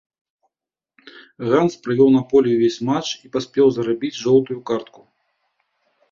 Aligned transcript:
Ганс 1.49 1.73
правёў 1.87 2.07
на 2.15 2.21
полі 2.31 2.47
ўвесь 2.55 2.77
матч 2.87 3.07
і 3.27 3.29
паспеў 3.35 3.65
зарабіць 3.75 4.11
жоўтую 4.23 4.57
картку. 4.71 5.01